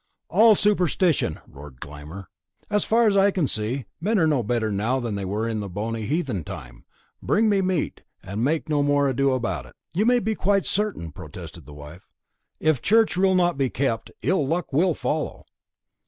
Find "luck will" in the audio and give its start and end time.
14.47-14.95